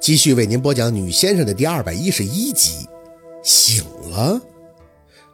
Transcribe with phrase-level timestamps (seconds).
[0.00, 2.88] 继续为您播讲《女先生》的第二百一十一集。
[3.42, 4.40] 醒了，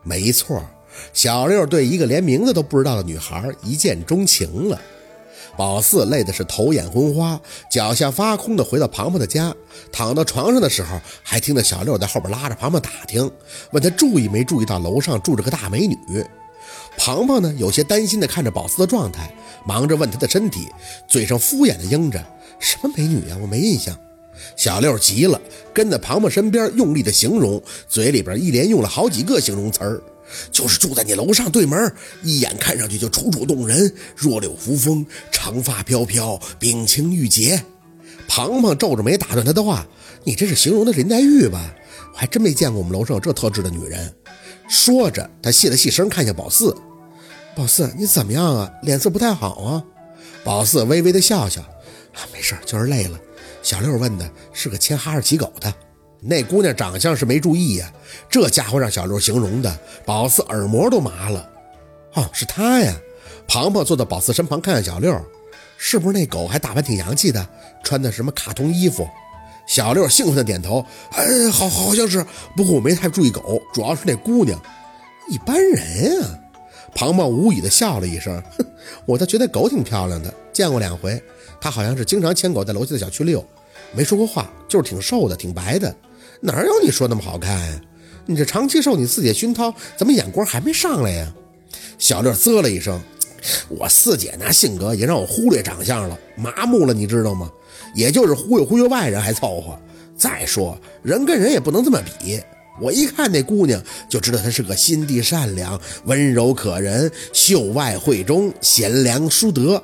[0.03, 0.63] 没错，
[1.13, 4.81] 小六对一个连名字都不知道的女孩一见钟情了。
[5.57, 7.41] 宝四累的是头眼昏花，
[7.71, 9.55] 脚下发空的回到庞庞的家，
[9.91, 13.31] 躺到床上的时候，还听到小六在后边拉着庞庞打听，
[13.73, 15.97] 问他注意没注意到楼上住着个大美女。
[16.97, 19.35] 庞庞呢，有些担心的看着宝四的状态，
[19.67, 20.69] 忙着问他的身体，
[21.09, 22.25] 嘴上敷衍的应着
[22.61, 23.99] ：“什么美女呀，我没印象。”
[24.57, 25.41] 小六急了，
[25.73, 30.03] 跟在庞庞身边用力的形容，嘴里边一连用了好几个形容词儿。
[30.53, 31.91] 就是住在你楼上对门，
[32.23, 37.65] 一眼看上去就楚楚动人，弱柳扶风，长发飘飘，冰清玉洁。
[38.29, 39.87] 庞庞皱着眉打断他的话
[40.25, 41.75] ：“你这是形容的林黛玉吧？
[42.13, 44.13] 我还真没见过我们楼上有这特质的女人。”
[44.69, 46.77] 说着，他细了细声看向宝四
[47.57, 48.71] ：“宝四，你怎么样啊？
[48.83, 49.83] 脸色不太好啊？”
[50.45, 51.63] 宝四微微的笑笑
[52.13, 53.19] ：“啊，没事，就是累了。”
[53.63, 55.73] 小六问的是个牵哈士奇狗的。
[56.21, 57.93] 那姑娘长相是没注意呀，
[58.29, 61.49] 这家伙让小六形容的，宝四耳膜都麻了。
[62.15, 62.95] 哦，是她呀。
[63.47, 65.25] 庞庞坐在宝四身旁，看看小六，
[65.77, 67.49] 是不是那狗还打扮挺洋气的，
[67.83, 69.09] 穿的什么卡通衣服？
[69.67, 72.25] 小六兴奋的点头，哎，好，好像是。
[72.57, 74.61] 不过我没太注意狗，主要是那姑娘，
[75.29, 76.39] 一般人啊。
[76.95, 78.67] 庞庞无语的笑了一声，哼，
[79.07, 81.21] 我倒觉得狗挺漂亮的，见过两回。
[81.61, 83.45] 他好像是经常牵狗在楼下的小区溜，
[83.93, 85.95] 没说过话，就是挺瘦的，挺白的。
[86.41, 87.81] 哪有你说那么好看呀？
[88.27, 91.33] 你这长期受你四姐熏陶，怎么眼光还没上来呀？
[91.99, 93.01] 小六啧了一声，
[93.69, 97.51] 我四姐那性格也让我忽略长相了，麻木了，你知道吗？
[97.95, 99.79] 也就是忽悠忽悠外人还凑合。
[100.17, 102.41] 再说人跟人也不能这么比。
[102.81, 109.83] 我一看那姑娘就知道她是个心地善良、温柔可人、秀外慧中、贤良淑德。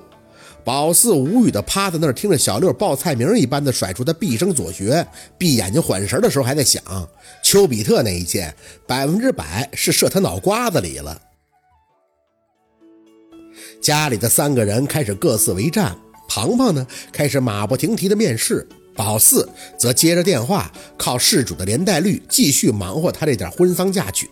[0.64, 5.06] 宝四无语的趴在那儿，听着小六报菜名一般的甩出他毕生所学，
[5.36, 6.82] 闭眼睛缓神的时候，还在想
[7.42, 8.54] 丘比特那一箭，
[8.86, 11.20] 百分之百是射他脑瓜子里了。
[13.82, 15.94] 家里的三个人开始各自为战，
[16.26, 24.28] 庞庞呢开始马不停蹄的面试，宝四则接着电话，靠事主的连带率继续忙活他这点婚丧嫁娶，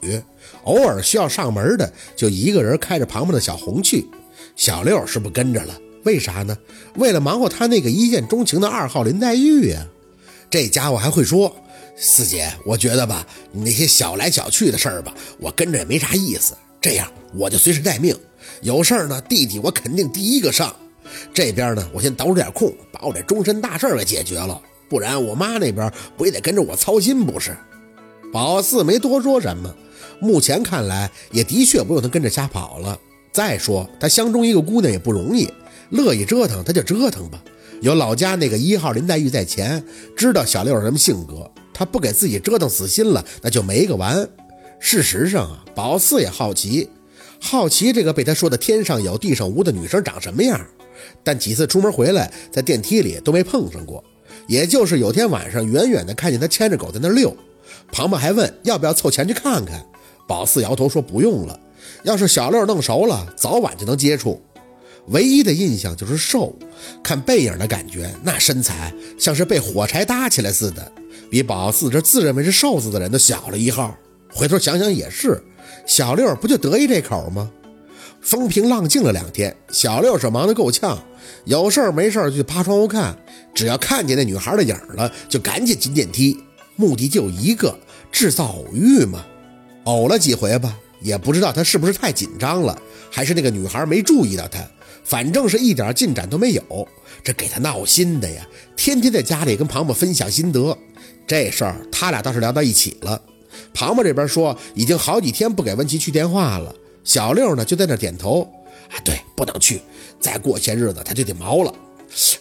[0.64, 4.06] 偶尔需要上门的，就一个人开着庞庞的小红去，
[4.54, 5.76] 小六是不跟着了。
[6.04, 6.56] 为啥呢？
[6.96, 9.86] 为了忙活他那个一见钟情的二号林黛玉呀！
[10.50, 11.54] 这家伙还会说
[11.96, 16.54] ：“四姐，我觉得吧，你那些小来小去的事儿吧，我跟着也没啥意思。
[16.80, 18.16] 这样，我就随时待命，
[18.60, 20.74] 有事儿呢，弟弟我肯定第一个上。
[21.32, 27.56] 这边呢，我先倒出点空，把我这终身大事给解决了，不然我妈那边不也得跟着我操心不是？”
[28.32, 29.74] 宝四没多说什么，
[30.18, 32.98] 目前看来也的确不用他跟着瞎跑了。
[33.32, 35.48] 再说他相中一个姑娘也不容易。
[35.90, 37.42] 乐意折腾他就折腾吧，
[37.82, 39.84] 有老家那个一号林黛玉在前，
[40.16, 44.26] 知道小六什么性格，他不给自己折腾死心了，那就没个完。
[44.78, 46.88] 事实上啊，宝四也好奇，
[47.38, 50.58] 好奇这个被他说的天上有地上无的女生长什么样，
[51.22, 54.02] 但几次出门回来，在电梯里都没碰上过，
[54.46, 57.36] 也就是有天晚上远远的看见他牵着狗在那遛，
[57.90, 59.84] 庞庞还问要不要凑钱去看看，
[60.26, 61.58] 宝四摇头说不用了，
[62.02, 64.40] 要是小六弄熟了，早晚就能接触。
[65.08, 66.54] 唯一的印象就是瘦，
[67.02, 70.92] 看背影的感觉，那身材像是被火柴搭起来似的，
[71.28, 73.96] 比宝四这自认为是瘦子的人都小了一号。
[74.32, 75.42] 回头想想也是，
[75.86, 77.50] 小六不就得意这口吗？
[78.22, 80.96] 风平浪静了两天，小六是忙得够呛，
[81.44, 83.16] 有事儿没事儿就趴窗户看，
[83.52, 86.38] 只要看见那女孩的影了，就赶紧进电梯，
[86.76, 87.76] 目的就一个，
[88.12, 89.24] 制造偶遇嘛。
[89.84, 94.60] 偶了几回吧，也不知道他是不是太紧张了，还是那个女孩没注意到他。
[95.02, 96.88] 反正是一点进展都没有，
[97.24, 98.46] 这给他闹心的呀！
[98.76, 100.78] 天天在家里跟庞博分享心得，
[101.26, 103.20] 这事儿他俩倒是聊到一起了。
[103.74, 106.72] 庞博这边说已经好几天不给文琪去电话了，
[107.04, 108.42] 小六呢就在那点头。
[108.90, 109.80] 啊，对，不能去，
[110.20, 111.74] 再过些日子他就得毛了。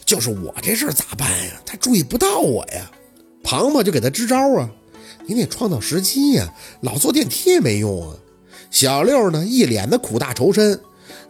[0.04, 1.62] 就是我这事儿咋办呀？
[1.64, 2.90] 他注意不到我呀。
[3.42, 4.70] 庞庞就给他支招啊，
[5.26, 8.14] 你得创造时机呀，老坐电梯也没用啊。
[8.70, 10.78] 小六呢一脸的苦大仇深。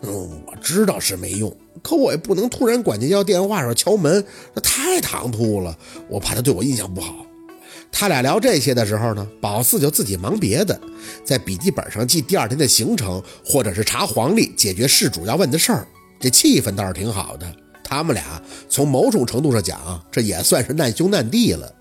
[0.02, 4.24] 嗯，我知道是没用，可我也不能突然管家要电话时候敲门，
[4.54, 5.78] 那太唐突了。
[6.08, 7.24] 我怕他对我印象不好。
[7.94, 10.80] 他俩聊这些的时候呢，宝四就自己忙别的，
[11.24, 15.86] 在笔记本上记第二天的行程，或者是查黄历解决事主要问的事儿。
[16.18, 17.46] 这气氛倒是挺好的。
[17.84, 21.72] 他们俩从某种程度上讲，这也算是难兄难弟了。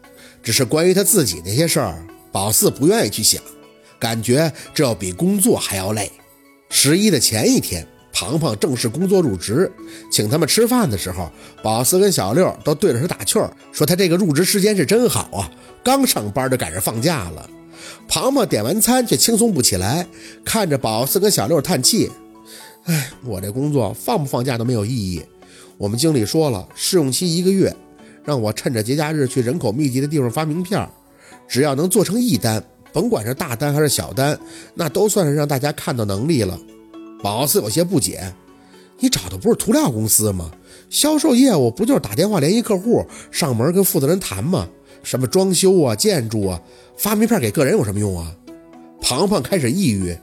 [0.44, 3.42] 只是关于他自己那些事儿，宝四不愿意去想，
[3.98, 6.12] 感觉这要比工作还要累。
[6.70, 7.88] 十一的前一天。
[8.14, 9.72] 庞庞正式工作入职，
[10.12, 11.32] 请他们吃饭的时候，
[11.64, 15.50] 宝四跟小六都对着他打趣儿，说他这个入职时间是真好啊，
[15.84, 17.50] 刚上班就赶上放假了。
[18.08, 20.06] 庞庞点完餐却轻松不起来，
[20.44, 22.12] 看着宝四跟小六叹气
[22.86, 25.24] ：“哎，我这工作放不放假都没有意义。
[25.78, 27.76] 我们经理说了，试用期一个月，
[28.24, 30.88] 让我趁着节假日去人口密集的地方发名片，
[31.48, 34.38] 只要能做成一单，甭管是大单还是小单，
[34.76, 36.60] 那都算是让大家看到能力了。”
[37.22, 38.34] 宝四有些不解
[39.00, 40.52] ：“你找的不是涂料公司吗？
[40.90, 44.68] 销售业务不就是打电话联系客户，上门跟负责人谈吗？
[45.04, 46.62] 什么装修啊、建筑啊，
[46.98, 48.36] 发名片给个人有什么用啊？”
[49.00, 50.16] 庞庞开始抑郁：“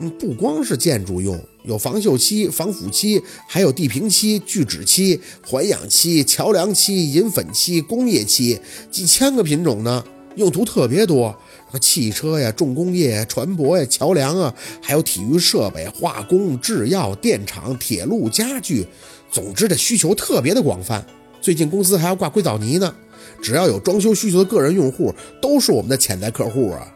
[0.00, 8.58] 嗯，不光是建筑用，有防锈漆、防腐漆，还有地坪漆、聚酯漆、环氧漆、桥梁漆、银粉漆、工业漆，
[8.90, 10.04] 几千个品种呢，
[10.36, 11.36] 用途特别多。”
[11.70, 18.86] 和汽车呀、重工业、船舶呀、桥梁啊，还有体育设备、化工、制药、电厂、铁路、家具，
[19.30, 21.04] 总之这需求特别的广泛。
[21.40, 22.94] 最近公司还要挂硅藻泥呢，
[23.42, 26.92] 只要有装修需求的个人用户，都是我们的潜在客户啊。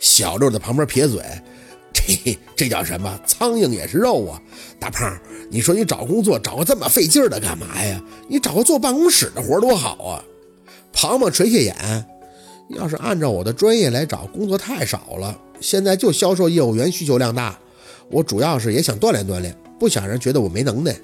[0.00, 1.22] 小六在旁边撇嘴
[1.94, 3.20] ：“这这叫什么？
[3.26, 4.42] 苍蝇也是肉啊！
[4.78, 5.16] 大胖，
[5.50, 8.02] 你说你找工作找个这么费劲的干嘛呀？
[8.28, 10.24] 你找个坐办公室的活多好啊！”
[10.92, 12.06] 庞庞垂下眼。
[12.70, 17.58] 要是按照我的专业来找工作太少了，现在就销售业务员需求量大，
[18.10, 20.96] 我主要是也想锻炼锻炼，不想让人觉得我没能耐。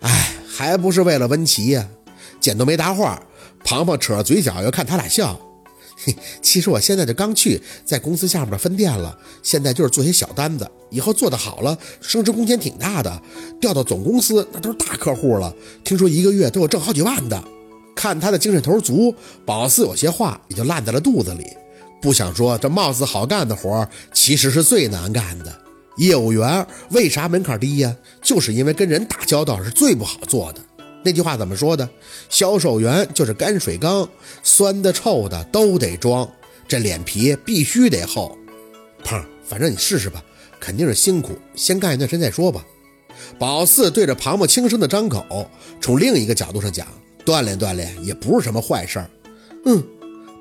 [0.00, 1.88] 哎，还不是为了温琪呀！
[2.40, 3.22] 简都没答话，
[3.62, 5.38] 庞庞扯着嘴角要看他俩笑。
[6.02, 13.22] 嘿，其实我现在就刚去，在公司下面的分店了，现在就是做些小单子，以后做得好了，升职空间挺大的，
[13.60, 15.54] 调到总公司那都是大客户了，
[15.84, 17.44] 听说一个月都有挣好几万的。
[18.00, 19.14] 看他的精神头足，
[19.44, 21.46] 宝四有些话也就烂在了肚子里，
[22.00, 25.54] 不想说这貌似好干的活其实是最难干的。
[25.98, 27.94] 业务员为啥门槛低呀？
[28.22, 30.62] 就是因为跟人打交道是最不好做的。
[31.04, 31.86] 那句话怎么说的？
[32.30, 34.08] 销售员就是泔水缸，
[34.42, 36.26] 酸的臭的都得装，
[36.66, 38.34] 这脸皮必须得厚。
[39.04, 40.24] 胖，反正你试试吧，
[40.58, 42.64] 肯定是辛苦，先干一段时间再说吧。
[43.38, 45.50] 宝四对着庞庞轻声的张口，
[45.82, 46.86] 从另一个角度上讲。
[47.30, 49.08] 锻炼锻炼也不是什么坏事儿，
[49.64, 49.80] 嗯，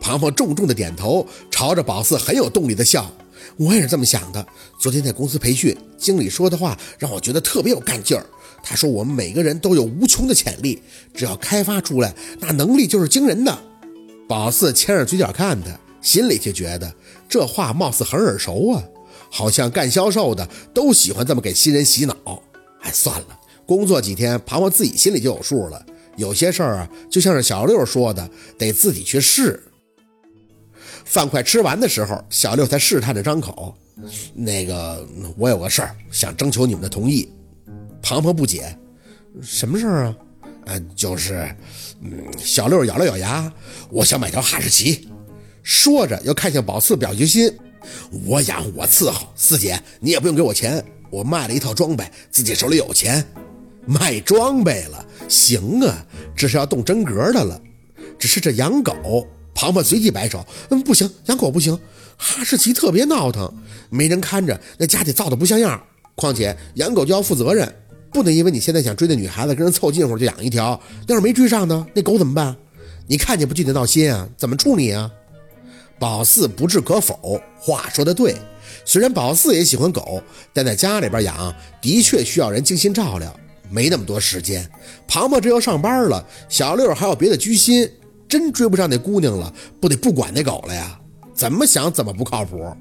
[0.02, 3.12] 庞庞重重的点头，朝着宝四很有动力的笑。
[3.58, 4.44] 我也是这么想的。
[4.80, 8.26] 昨天在公司培训，经理说的话让我觉得特别有干劲儿。
[8.64, 10.82] 他说我们每个人都有无穷的潜力，
[11.14, 13.56] 只要开发出来，那能力就是惊人的。
[14.28, 16.92] 宝四牵着嘴角看他，心里却觉得
[17.30, 18.84] 这话貌似很耳熟啊，
[19.30, 22.16] 好像干销售的都喜欢这么给新人洗脑。
[22.82, 25.86] 哎，算了，工作几天，庞庞自己心里就有数了。
[26.20, 29.64] 有些事儿啊，就像是小六说的，得自己去试。
[31.06, 33.74] 饭快吃完的时候，小六才试探着张口
[34.36, 35.08] ：“那个，
[35.38, 37.32] 我有个事儿想征求你们的同意。”
[38.04, 38.78] 庞庞不解
[39.42, 40.16] ：“什么事儿啊
[40.68, 41.50] ？”“呃，就是……
[42.02, 43.52] 嗯。”小六咬了咬牙
[43.90, 45.08] ：“我想买条哈士奇。”
[45.64, 47.52] 说着又看向宝四，表决心
[48.28, 53.26] ：“我养我伺候，四姐你也不用给我钱，我卖了一套装备，自己手里有钱。”
[53.88, 56.06] 卖装备了，行啊，
[56.36, 57.62] 这是要动真格的了。
[58.18, 61.80] 只是这养狗，庞庞随即摆手，嗯，不行，养狗不行。
[62.18, 63.50] 哈士奇特别闹腾，
[63.90, 65.82] 没人看着，那家得造的不像样。
[66.16, 67.74] 况且养狗就要负责任，
[68.12, 70.78] 不能因为你现在想追的女孩子跟人凑近乎就养一条，
[71.08, 72.58] 要是没追上呢，那狗怎么办？
[73.08, 74.28] 你看见不就得闹心啊？
[74.36, 75.10] 怎么处理啊？
[75.98, 78.36] 宝四不置可否，话说的对，
[78.84, 80.22] 虽然宝四也喜欢狗，
[80.54, 83.34] 但在家里边养的确需要人精心照料。
[83.70, 84.70] 没那么多时间，
[85.08, 87.90] 庞庞这要上班了，小六还有别的居心，
[88.28, 91.00] 真追不上那姑娘了，不得不管那狗了呀？
[91.34, 92.72] 怎么想怎么不靠谱。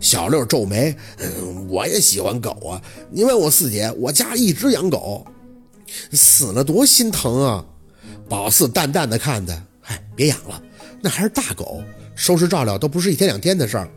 [0.00, 2.80] 小六皱眉，嗯，我也喜欢狗啊。
[3.10, 5.26] 你问我四姐，我家一直养狗，
[6.12, 7.64] 死了多心疼啊。
[8.28, 10.62] 宝四淡淡的看他，嗨，别养了，
[11.00, 11.82] 那还是大狗，
[12.14, 13.88] 收拾照料都不是一天两天的事儿。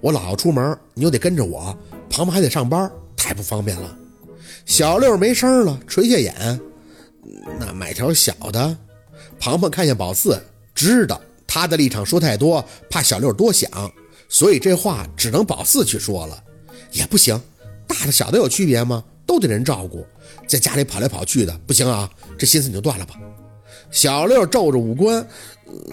[0.00, 1.76] 我老要出门，你又得跟着我，
[2.10, 3.96] 庞庞还得上班，太不方便了。
[4.64, 6.60] 小六没声了，垂下眼。
[7.58, 8.76] 那买条小的。
[9.38, 10.40] 庞庞看见宝四，
[10.74, 13.68] 知道他的立场说太多，怕小六多想，
[14.28, 16.42] 所以这话只能宝四去说了。
[16.92, 17.40] 也不行，
[17.86, 19.02] 大的小的有区别吗？
[19.26, 20.06] 都得人照顾，
[20.46, 22.08] 在家里跑来跑去的不行啊。
[22.38, 23.14] 这心思你就断了吧。
[23.90, 25.26] 小六皱着五官，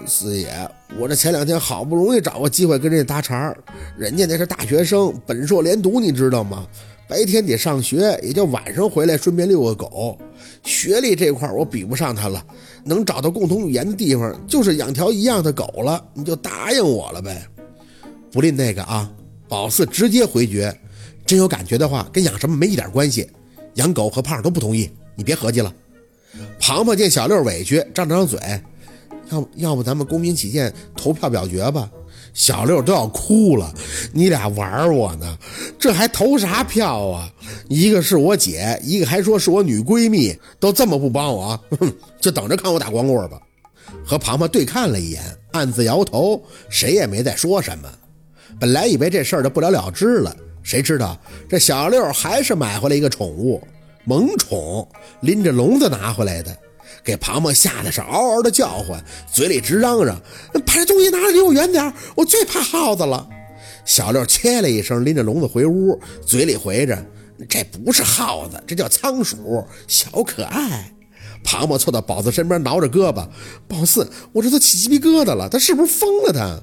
[0.06, 3.56] 四爷，我这前两天好不容易找个机会跟人家搭茬，
[3.98, 6.68] 人家那是大学生，本硕连读，你知道吗？
[7.10, 10.16] 白天得上学，也就晚上回来顺便遛个狗。
[10.64, 12.46] 学历这块我比不上他了，
[12.84, 16.06] 能找到共同语言的地方就是养条一样的狗了。
[16.14, 17.44] 你就答应我了呗，
[18.32, 19.12] 不吝那个啊。
[19.48, 20.72] 宝四直接回绝，
[21.26, 23.28] 真有感觉的话，跟养什么没一点关系。
[23.74, 25.74] 养狗和胖都不同意，你别合计了。
[26.60, 28.40] 庞庞见小六委屈，张张嘴，
[29.32, 31.90] 要不要不咱们公平起见，投票表决吧。
[32.34, 33.74] 小六都要哭了，
[34.14, 35.38] 你俩玩我呢？
[35.78, 37.32] 这还投啥票啊？
[37.68, 43.40] 一个是我姐，一个还说是我女闺蜜，都这么不帮我，哼，就等着看我打光棍吧。
[44.06, 47.90] 和庞庞对看了一眼，暗自摇头，谁也没再说什么。
[48.60, 51.18] 本来以为这事儿就不了了之了，谁知道
[51.50, 53.62] 这小六还是买回来一个宠物，
[54.06, 54.88] 萌宠，
[55.22, 56.56] 拎着笼子拿回来的。
[57.04, 60.22] 给庞庞吓得是嗷嗷的叫唤，嘴里直嚷嚷
[60.66, 61.94] ：“把这东西拿来，离我远点！
[62.16, 63.28] 我最怕耗子了。”
[63.86, 67.04] 小六切了一声，拎着笼子回屋，嘴里回着
[67.50, 70.92] ：“这不是耗子，这叫仓鼠，小可爱。”
[71.44, 73.28] 庞庞凑到宝四身边，挠着胳膊
[73.68, 76.34] ：“宝四，我这都起鸡皮疙瘩了，他是不是疯了？
[76.34, 76.62] 他？”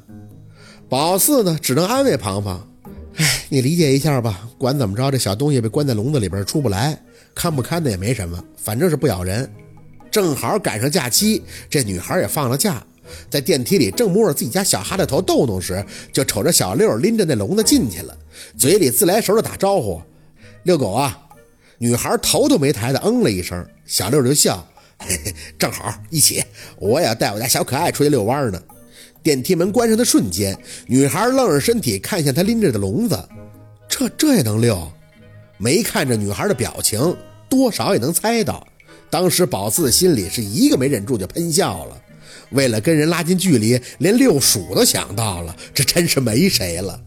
[0.89, 2.69] 宝四呢，只能安慰庞庞
[3.17, 4.49] ：“哎，你理解一下吧。
[4.59, 6.97] 管怎么着，这小东西被关在笼子里边出不来，
[7.35, 9.51] 看不看的也没什么，反正是不咬人。”
[10.17, 12.83] 正好赶上假期，这女孩也放了假，
[13.29, 18.17] 在电梯里正摸着自己家小哈的头逗弄时，就瞅着小六拎着那笼子进去了，
[18.57, 20.01] 嘴里自来熟的打招呼
[20.65, 21.19] ：“遛狗啊！”
[21.77, 26.43] 女孩头都没抬的嗯了一声，小六就笑：“嘿嘿，正好一起，
[26.79, 28.59] 我也要带我家小可爱出去遛弯呢。”
[29.23, 33.23] 电梯门关上的瞬间，女孩愣着身体看向他拎着的笼子，
[33.87, 34.91] 这这也能遛？
[35.59, 37.15] 没看着女孩的表情，
[37.51, 38.67] 多少也能猜到。
[39.11, 42.03] 当时宝四心里是一个没忍住就喷笑了，
[42.51, 47.01] 为了跟人拉近距离，连六鼠都想到了，这真是没谁了。